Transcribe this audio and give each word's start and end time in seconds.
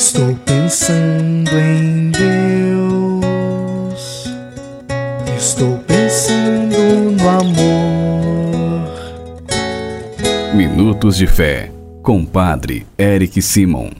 Estou 0.00 0.34
pensando 0.46 1.50
em 1.58 2.10
Deus. 2.10 3.20
Estou 5.36 5.76
pensando 5.86 7.20
no 7.20 7.28
amor. 7.28 8.88
Minutos 10.54 11.18
de 11.18 11.26
Fé, 11.26 11.70
com 12.02 12.24
Padre 12.24 12.86
Eric 12.98 13.42
Simon. 13.42 13.90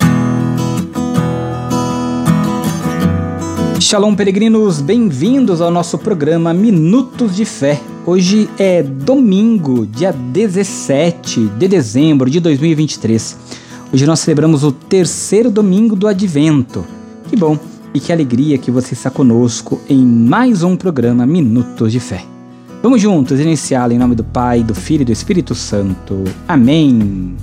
Shalom, 3.78 4.14
peregrinos, 4.14 4.80
bem-vindos 4.80 5.60
ao 5.60 5.71
nosso 5.71 5.98
programa 5.98 6.54
Minutos 6.54 7.37
de 7.37 7.44
Fé. 7.44 7.78
Hoje 8.06 8.48
é 8.58 8.82
domingo, 8.82 9.85
dia 9.85 10.12
17 10.12 11.40
de 11.58 11.69
dezembro 11.69 12.30
de 12.30 12.40
2023. 12.40 13.60
Hoje 13.93 14.07
nós 14.07 14.21
celebramos 14.21 14.63
o 14.63 14.71
terceiro 14.71 15.51
domingo 15.51 15.97
do 15.97 16.06
Advento. 16.06 16.87
Que 17.29 17.34
bom 17.34 17.59
e 17.92 17.98
que 17.98 18.12
alegria 18.12 18.56
que 18.56 18.70
você 18.70 18.95
está 18.95 19.10
conosco 19.10 19.80
em 19.88 19.98
mais 19.98 20.62
um 20.62 20.77
programa 20.77 21.27
Minutos 21.27 21.91
de 21.91 21.98
Fé. 21.98 22.24
Vamos 22.84 23.02
juntos 23.02 23.41
iniciá-lo 23.41 23.92
em 23.92 23.98
nome 23.98 24.14
do 24.14 24.23
Pai, 24.23 24.62
do 24.62 24.77
Filho 24.77 25.02
e 25.02 25.06
do 25.06 25.11
Espírito 25.11 25.56
Santo. 25.56 26.23
Amém. 26.47 27.34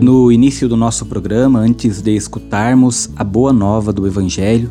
No 0.00 0.30
início 0.30 0.68
do 0.68 0.76
nosso 0.76 1.04
programa, 1.04 1.58
antes 1.58 2.00
de 2.00 2.14
escutarmos 2.14 3.10
a 3.16 3.24
boa 3.24 3.52
nova 3.52 3.92
do 3.92 4.06
Evangelho, 4.06 4.70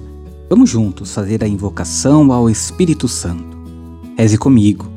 vamos 0.50 0.70
juntos 0.70 1.14
fazer 1.14 1.44
a 1.44 1.48
invocação 1.48 2.32
ao 2.32 2.50
Espírito 2.50 3.10
Santo. 3.10 3.58
Reze 4.18 4.38
comigo 4.38 4.97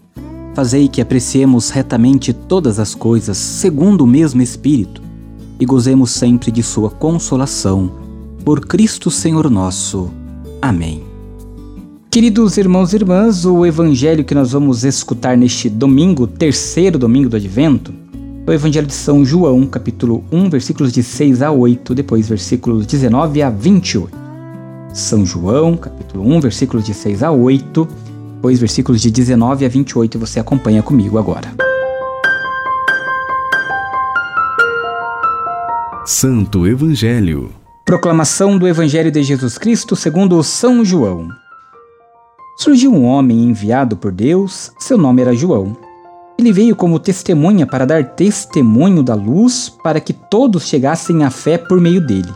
fazei 0.61 0.87
que 0.87 1.01
apreciemos 1.01 1.71
retamente 1.71 2.31
todas 2.31 2.77
as 2.77 2.93
coisas 2.93 3.35
segundo 3.35 4.01
o 4.01 4.07
mesmo 4.07 4.43
Espírito 4.43 5.01
e 5.59 5.65
gozemos 5.65 6.11
sempre 6.11 6.51
de 6.51 6.61
Sua 6.61 6.87
consolação. 6.87 7.91
Por 8.45 8.67
Cristo 8.67 9.09
Senhor 9.09 9.49
nosso. 9.49 10.11
Amém. 10.61 11.01
Queridos 12.11 12.57
irmãos 12.57 12.93
e 12.93 12.97
irmãs, 12.97 13.43
o 13.43 13.65
evangelho 13.65 14.23
que 14.23 14.35
nós 14.35 14.51
vamos 14.51 14.83
escutar 14.83 15.35
neste 15.35 15.67
domingo, 15.67 16.27
terceiro 16.27 16.99
domingo 16.99 17.27
do 17.27 17.37
Advento, 17.37 17.91
é 18.45 18.51
o 18.51 18.53
evangelho 18.53 18.85
de 18.85 18.93
São 18.93 19.25
João, 19.25 19.65
capítulo 19.65 20.23
1, 20.31 20.47
versículos 20.47 20.93
de 20.93 21.01
6 21.01 21.41
a 21.41 21.49
8, 21.49 21.95
depois 21.95 22.29
versículos 22.29 22.85
19 22.85 23.41
a 23.41 23.49
28. 23.49 24.15
São 24.93 25.25
João, 25.25 25.75
capítulo 25.75 26.23
1, 26.23 26.39
versículos 26.39 26.85
de 26.85 26.93
6 26.93 27.23
a 27.23 27.31
8, 27.31 27.87
depois 28.41 28.59
versículos 28.59 28.99
de 28.99 29.11
19 29.11 29.65
a 29.65 29.69
28, 29.69 30.17
você 30.17 30.39
acompanha 30.39 30.81
comigo 30.81 31.19
agora. 31.19 31.53
Santo 36.03 36.65
Evangelho. 36.65 37.51
Proclamação 37.85 38.57
do 38.57 38.67
Evangelho 38.67 39.11
de 39.11 39.21
Jesus 39.21 39.59
Cristo 39.59 39.95
segundo 39.95 40.41
São 40.41 40.83
João. 40.83 41.27
Surgiu 42.57 42.91
um 42.91 43.05
homem 43.05 43.43
enviado 43.43 43.95
por 43.95 44.11
Deus, 44.11 44.71
seu 44.79 44.97
nome 44.97 45.21
era 45.21 45.35
João. 45.35 45.77
Ele 46.39 46.51
veio 46.51 46.75
como 46.75 46.97
testemunha 46.97 47.67
para 47.67 47.85
dar 47.85 48.03
testemunho 48.15 49.03
da 49.03 49.13
luz, 49.13 49.69
para 49.69 49.99
que 49.99 50.13
todos 50.13 50.67
chegassem 50.67 51.23
à 51.23 51.29
fé 51.29 51.59
por 51.59 51.79
meio 51.79 52.01
dele. 52.01 52.33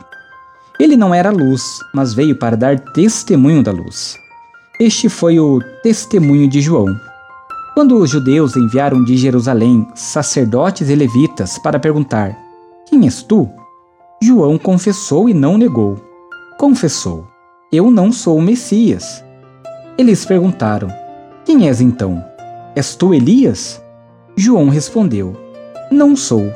Ele 0.80 0.96
não 0.96 1.16
era 1.16 1.31
luz, 1.31 1.80
mas 1.91 2.13
veio 2.13 2.38
para 2.38 2.56
dar 2.56 2.80
testemunho 2.80 3.63
da 3.63 3.72
luz. 3.72 4.24
Este 4.78 5.08
foi 5.08 5.40
o 5.40 5.62
testemunho 5.81 6.50
de 6.50 6.59
João. 6.59 7.00
Quando 7.74 7.97
os 7.97 8.09
judeus 8.09 8.58
enviaram 8.58 9.06
de 9.06 9.16
Jerusalém 9.16 9.88
sacerdotes 9.96 10.90
e 10.90 10.96
levitas 10.96 11.58
para 11.58 11.80
perguntar: 11.80 12.38
Quem 12.86 13.06
és 13.06 13.24
tu? 13.24 13.50
João 14.22 14.58
confessou 14.58 15.30
e 15.30 15.34
não 15.34 15.58
negou. 15.58 15.96
Confessou: 16.58 17.25
Eu 17.72 17.90
não 17.90 18.12
sou 18.12 18.38
o 18.38 18.41
Messias. 18.41 19.24
Eles 19.97 20.25
perguntaram: 20.25 20.90
Quem 21.46 21.69
és 21.69 21.80
então? 21.80 22.22
És 22.75 22.96
tu 22.96 23.13
Elias? 23.13 23.81
João 24.36 24.68
respondeu: 24.68 25.38
Não 25.90 26.18
sou. 26.18 26.52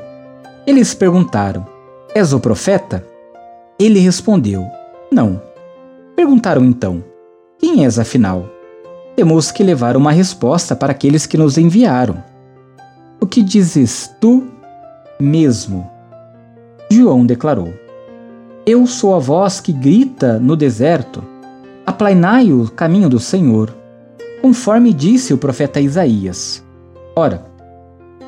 Eles 0.68 0.94
perguntaram: 0.94 1.66
És 2.14 2.34
o 2.34 2.40
profeta? 2.42 3.08
Ele 3.80 4.00
respondeu: 4.00 4.68
Não. 5.10 5.42
Perguntaram 6.18 6.66
então: 6.66 7.02
Quem 7.60 7.84
és 7.84 8.00
afinal? 8.00 8.50
Temos 9.16 9.52
que 9.52 9.64
levar 9.64 9.98
uma 9.98 10.12
resposta 10.12 10.76
para 10.76 10.92
aqueles 10.92 11.26
que 11.26 11.38
nos 11.38 11.58
enviaram. 11.58 12.24
O 13.20 13.28
que 13.28 13.44
dizes 13.44 14.10
tu 14.20 14.48
mesmo? 15.20 15.90
João 16.90 17.26
declarou: 17.26 17.74
Eu 18.66 18.88
sou 18.88 19.14
a 19.14 19.20
voz 19.20 19.60
que 19.60 19.74
grita 19.74 20.40
no 20.40 20.56
deserto: 20.56 21.24
Aplainai 21.86 22.52
o 22.52 22.72
caminho 22.72 23.10
do 23.10 23.20
Senhor, 23.20 23.76
conforme 24.42 24.94
disse 24.94 25.34
o 25.34 25.38
profeta 25.38 25.82
Isaías. 25.82 26.64
Ora, 27.16 27.44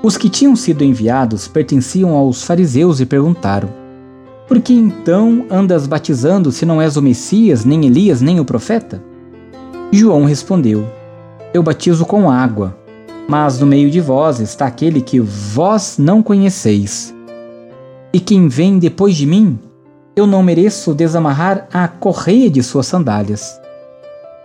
os 0.03 0.17
que 0.17 0.29
tinham 0.29 0.55
sido 0.55 0.83
enviados 0.83 1.47
pertenciam 1.47 2.15
aos 2.15 2.43
fariseus 2.43 2.99
e 2.99 3.05
perguntaram: 3.05 3.81
por 4.51 4.59
que 4.59 4.73
então 4.73 5.45
andas 5.49 5.87
batizando 5.87 6.51
se 6.51 6.65
não 6.65 6.81
és 6.81 6.97
o 6.97 7.01
Messias, 7.01 7.63
nem 7.63 7.85
Elias, 7.85 8.19
nem 8.19 8.37
o 8.37 8.43
profeta? 8.43 9.01
João 9.91 10.23
respondeu: 10.23 10.87
Eu 11.53 11.61
batizo 11.61 12.05
com 12.05 12.31
água, 12.31 12.75
mas 13.27 13.59
no 13.59 13.67
meio 13.67 13.91
de 13.91 13.99
vós 13.99 14.39
está 14.39 14.65
aquele 14.65 15.01
que 15.01 15.19
vós 15.19 15.97
não 15.97 16.23
conheceis. 16.23 17.13
E 18.13 18.19
quem 18.19 18.47
vem 18.47 18.79
depois 18.79 19.15
de 19.15 19.25
mim, 19.25 19.59
eu 20.15 20.25
não 20.25 20.41
mereço 20.41 20.93
desamarrar 20.93 21.67
a 21.73 21.87
correia 21.87 22.49
de 22.49 22.63
suas 22.63 22.87
sandálias. 22.87 23.59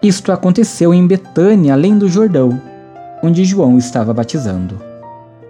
Isto 0.03 0.33
aconteceu 0.33 0.93
em 0.93 1.07
Betânia, 1.07 1.73
além 1.73 1.97
do 1.97 2.09
Jordão, 2.09 2.61
onde 3.23 3.45
João 3.45 3.79
estava 3.79 4.13
batizando. 4.13 4.81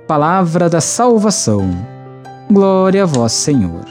Palavra 0.07 0.69
da 0.69 0.81
salvação. 0.81 1.69
Glória 2.51 3.03
a 3.03 3.07
vós, 3.07 3.33
Senhor. 3.33 3.85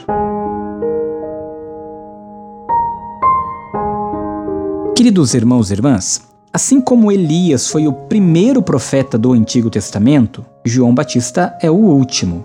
Queridos 5.06 5.34
irmãos 5.34 5.70
e 5.70 5.74
irmãs, 5.74 6.20
assim 6.52 6.80
como 6.80 7.12
Elias 7.12 7.70
foi 7.70 7.86
o 7.86 7.92
primeiro 7.92 8.60
profeta 8.60 9.16
do 9.16 9.34
Antigo 9.34 9.70
Testamento, 9.70 10.44
João 10.64 10.92
Batista 10.92 11.56
é 11.62 11.70
o 11.70 11.76
último. 11.76 12.44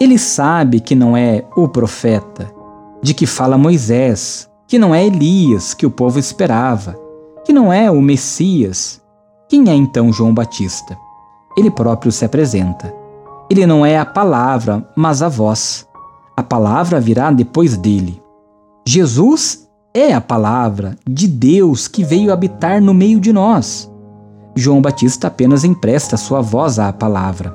Ele 0.00 0.18
sabe 0.18 0.80
que 0.80 0.94
não 0.94 1.14
é 1.14 1.44
o 1.54 1.68
profeta, 1.68 2.50
de 3.02 3.12
que 3.12 3.26
fala 3.26 3.58
Moisés, 3.58 4.48
que 4.66 4.78
não 4.78 4.94
é 4.94 5.04
Elias 5.04 5.74
que 5.74 5.84
o 5.84 5.90
povo 5.90 6.18
esperava, 6.18 6.98
que 7.44 7.52
não 7.52 7.70
é 7.70 7.90
o 7.90 8.00
Messias. 8.00 8.98
Quem 9.46 9.68
é 9.68 9.74
então 9.74 10.10
João 10.10 10.32
Batista? 10.32 10.96
Ele 11.58 11.70
próprio 11.70 12.10
se 12.10 12.24
apresenta. 12.24 12.90
Ele 13.50 13.66
não 13.66 13.84
é 13.84 13.98
a 13.98 14.06
palavra, 14.06 14.82
mas 14.96 15.20
a 15.20 15.28
voz. 15.28 15.86
A 16.34 16.42
palavra 16.42 16.98
virá 16.98 17.30
depois 17.30 17.76
dele. 17.76 18.18
Jesus 18.86 19.68
é 19.94 20.14
a 20.14 20.20
palavra 20.20 20.96
de 21.06 21.28
Deus 21.28 21.86
que 21.86 22.02
veio 22.02 22.32
habitar 22.32 22.80
no 22.80 22.94
meio 22.94 23.20
de 23.20 23.32
nós. 23.32 23.90
João 24.56 24.80
Batista 24.80 25.28
apenas 25.28 25.64
empresta 25.64 26.16
sua 26.16 26.40
voz 26.40 26.78
à 26.78 26.92
palavra, 26.92 27.54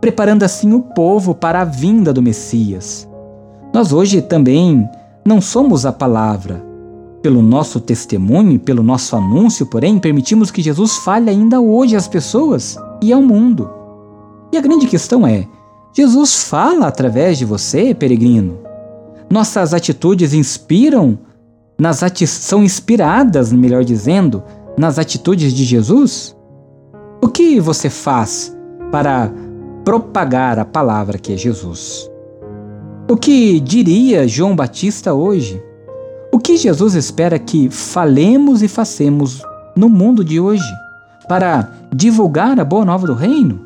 preparando 0.00 0.42
assim 0.42 0.72
o 0.72 0.80
povo 0.80 1.34
para 1.34 1.62
a 1.62 1.64
vinda 1.64 2.12
do 2.12 2.20
Messias. 2.22 3.08
Nós 3.72 3.92
hoje 3.92 4.20
também 4.20 4.86
não 5.24 5.40
somos 5.40 5.86
a 5.86 5.92
palavra. 5.92 6.68
Pelo 7.22 7.42
nosso 7.42 7.80
testemunho 7.80 8.58
pelo 8.58 8.82
nosso 8.82 9.14
anúncio, 9.14 9.66
porém, 9.66 9.98
permitimos 9.98 10.50
que 10.50 10.62
Jesus 10.62 10.96
fale 10.96 11.28
ainda 11.28 11.60
hoje 11.60 11.94
às 11.94 12.08
pessoas 12.08 12.78
e 13.02 13.12
ao 13.12 13.20
mundo. 13.20 13.70
E 14.50 14.56
a 14.56 14.60
grande 14.60 14.86
questão 14.86 15.26
é: 15.26 15.46
Jesus 15.94 16.44
fala 16.44 16.86
através 16.86 17.36
de 17.36 17.44
você, 17.44 17.94
peregrino? 17.94 18.58
Nossas 19.28 19.74
atitudes 19.74 20.32
inspiram 20.32 21.18
nas 21.80 22.02
são 22.26 22.62
inspiradas, 22.62 23.50
melhor 23.50 23.82
dizendo, 23.82 24.42
nas 24.76 24.98
atitudes 24.98 25.54
de 25.54 25.64
Jesus? 25.64 26.36
O 27.22 27.28
que 27.28 27.58
você 27.58 27.88
faz 27.88 28.54
para 28.92 29.32
propagar 29.82 30.58
a 30.58 30.64
palavra 30.66 31.16
que 31.16 31.32
é 31.32 31.38
Jesus? 31.38 32.10
O 33.10 33.16
que 33.16 33.58
diria 33.60 34.28
João 34.28 34.54
Batista 34.54 35.14
hoje? 35.14 35.60
O 36.30 36.38
que 36.38 36.58
Jesus 36.58 36.94
espera 36.94 37.38
que 37.38 37.70
falemos 37.70 38.62
e 38.62 38.68
façamos 38.68 39.42
no 39.74 39.88
mundo 39.88 40.22
de 40.22 40.38
hoje 40.38 40.70
para 41.28 41.72
divulgar 41.94 42.60
a 42.60 42.64
boa 42.64 42.84
nova 42.84 43.06
do 43.06 43.14
reino? 43.14 43.58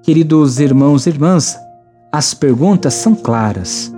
Queridos 0.00 0.60
irmãos 0.60 1.06
e 1.06 1.10
irmãs, 1.10 1.58
as 2.12 2.34
perguntas 2.34 2.94
são 2.94 3.16
claras. 3.16 3.92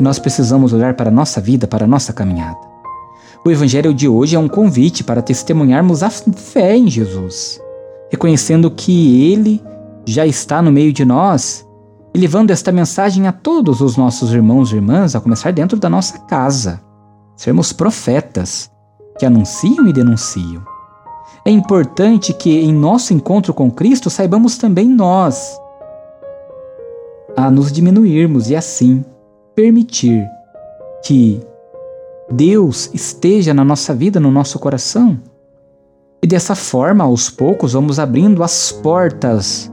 Nós 0.00 0.18
precisamos 0.18 0.72
olhar 0.72 0.94
para 0.94 1.10
a 1.10 1.12
nossa 1.12 1.42
vida, 1.42 1.66
para 1.66 1.84
a 1.84 1.88
nossa 1.88 2.10
caminhada. 2.10 2.69
O 3.42 3.50
Evangelho 3.50 3.94
de 3.94 4.06
hoje 4.06 4.36
é 4.36 4.38
um 4.38 4.48
convite 4.48 5.02
para 5.02 5.22
testemunharmos 5.22 6.02
a 6.02 6.10
fé 6.10 6.76
em 6.76 6.88
Jesus, 6.88 7.58
reconhecendo 8.10 8.70
que 8.70 9.32
Ele 9.32 9.62
já 10.04 10.26
está 10.26 10.60
no 10.60 10.70
meio 10.70 10.92
de 10.92 11.06
nós 11.06 11.66
e 12.14 12.18
levando 12.18 12.50
esta 12.50 12.70
mensagem 12.70 13.26
a 13.26 13.32
todos 13.32 13.80
os 13.80 13.96
nossos 13.96 14.34
irmãos 14.34 14.70
e 14.70 14.76
irmãs, 14.76 15.16
a 15.16 15.20
começar 15.20 15.52
dentro 15.52 15.78
da 15.78 15.88
nossa 15.88 16.18
casa. 16.18 16.82
Sermos 17.34 17.72
profetas 17.72 18.70
que 19.18 19.24
anunciam 19.24 19.88
e 19.88 19.92
denunciam. 19.92 20.62
É 21.42 21.50
importante 21.50 22.34
que 22.34 22.60
em 22.60 22.74
nosso 22.74 23.14
encontro 23.14 23.54
com 23.54 23.70
Cristo 23.70 24.10
saibamos 24.10 24.58
também 24.58 24.86
nós 24.86 25.58
a 27.34 27.50
nos 27.50 27.72
diminuirmos 27.72 28.50
e 28.50 28.56
assim 28.56 29.02
permitir 29.54 30.28
que 31.06 31.40
Deus 32.30 32.90
esteja 32.94 33.52
na 33.52 33.64
nossa 33.64 33.92
vida, 33.92 34.20
no 34.20 34.30
nosso 34.30 34.58
coração. 34.58 35.18
E 36.22 36.26
dessa 36.26 36.54
forma, 36.54 37.04
aos 37.04 37.28
poucos, 37.28 37.72
vamos 37.72 37.98
abrindo 37.98 38.42
as 38.42 38.70
portas 38.70 39.70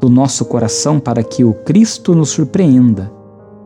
do 0.00 0.08
nosso 0.08 0.44
coração 0.44 1.00
para 1.00 1.22
que 1.22 1.44
o 1.44 1.54
Cristo 1.54 2.14
nos 2.14 2.30
surpreenda 2.30 3.10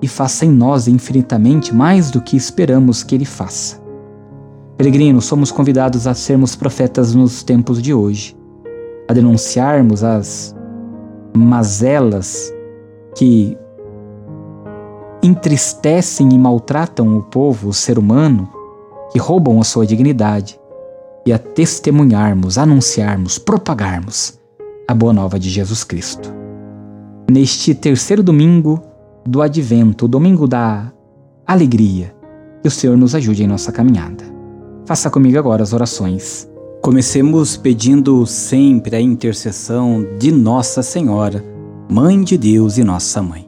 e 0.01 0.07
faça 0.07 0.47
em 0.47 0.51
nós 0.51 0.87
infinitamente 0.87 1.75
mais 1.75 2.11
do 2.11 2.21
que 2.21 2.37
esperamos 2.37 3.03
que 3.03 3.15
Ele 3.15 3.25
faça. 3.25 3.81
Peregrinos, 4.77 5.25
somos 5.25 5.51
convidados 5.51 6.07
a 6.07 6.15
sermos 6.15 6.55
profetas 6.55 7.13
nos 7.13 7.43
tempos 7.43 7.83
de 7.83 7.93
hoje, 7.93 8.37
a 9.09 9.13
denunciarmos 9.13 10.05
as 10.05 10.55
mazelas 11.37 12.53
que 13.17 13.59
entristecem 15.23 16.29
e 16.33 16.39
maltratam 16.39 17.17
o 17.17 17.23
povo, 17.23 17.69
o 17.69 17.75
ser 17.75 17.99
humano, 17.99 18.49
que 19.13 19.19
roubam 19.19 19.61
a 19.61 19.65
sua 19.65 19.87
dignidade, 19.87 20.59
e 21.27 21.33
a 21.33 21.39
testemunharmos, 21.39 22.57
anunciarmos, 22.57 23.39
propagarmos 23.39 24.39
a 24.87 24.95
boa 24.95 25.13
nova 25.13 25.39
de 25.39 25.51
Jesus 25.51 25.85
Cristo. 25.85 26.33
Neste 27.31 27.75
terceiro 27.75 28.23
domingo 28.23 28.81
do 29.27 29.43
Advento, 29.43 30.07
o 30.07 30.09
domingo 30.09 30.49
da 30.49 30.91
alegria, 31.47 32.15
que 32.63 32.69
o 32.69 32.71
Senhor 32.71 32.97
nos 32.97 33.15
ajude 33.15 33.43
em 33.43 33.47
nossa 33.47 33.71
caminhada. 33.71 34.25
Faça 34.87 35.11
comigo 35.11 35.39
agora 35.39 35.63
as 35.63 35.75
orações. 35.75 36.49
Comecemos 36.81 37.57
pedindo 37.57 38.25
sempre 38.25 38.97
a 38.97 39.01
intercessão 39.01 40.07
de 40.19 40.33
Nossa 40.33 40.83
Senhora, 40.83 41.45
Mãe 41.91 42.23
de 42.23 42.39
Deus 42.39 42.79
e 42.79 42.85
Nossa 42.85 43.21
Mãe. 43.21 43.48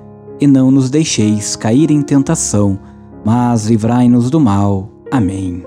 e 0.41 0.47
não 0.47 0.71
nos 0.71 0.89
deixeis 0.89 1.55
cair 1.55 1.91
em 1.91 2.01
tentação, 2.01 2.79
mas 3.23 3.67
livrai-nos 3.67 4.31
do 4.31 4.39
mal. 4.39 4.89
Amém. 5.11 5.63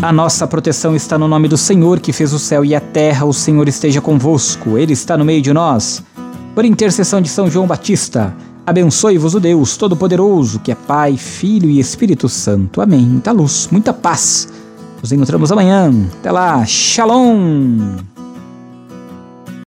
A 0.00 0.10
nossa 0.10 0.48
proteção 0.48 0.96
está 0.96 1.16
no 1.16 1.28
nome 1.28 1.46
do 1.46 1.56
Senhor 1.56 2.00
que 2.00 2.12
fez 2.12 2.32
o 2.32 2.38
céu 2.38 2.64
e 2.64 2.74
a 2.74 2.80
terra. 2.80 3.24
O 3.24 3.32
Senhor 3.32 3.68
esteja 3.68 4.00
convosco, 4.00 4.76
Ele 4.76 4.94
está 4.94 5.16
no 5.16 5.24
meio 5.24 5.40
de 5.40 5.52
nós. 5.52 6.02
Por 6.54 6.64
intercessão 6.64 7.20
de 7.20 7.28
São 7.28 7.48
João 7.48 7.66
Batista, 7.66 8.34
abençoe-vos 8.66 9.34
o 9.34 9.40
Deus 9.40 9.76
Todo-Poderoso, 9.76 10.58
que 10.58 10.72
é 10.72 10.74
Pai, 10.74 11.16
Filho 11.16 11.70
e 11.70 11.78
Espírito 11.78 12.28
Santo. 12.28 12.80
Amém. 12.80 13.06
Muita 13.06 13.30
luz, 13.30 13.68
muita 13.70 13.92
paz. 13.92 14.48
Nos 15.00 15.12
encontramos 15.12 15.52
amanhã. 15.52 15.92
Até 16.18 16.32
lá. 16.32 16.64
Shalom. 16.64 18.11